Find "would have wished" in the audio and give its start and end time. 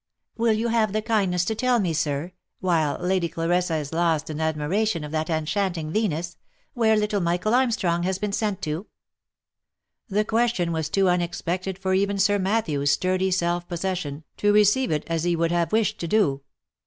15.35-15.99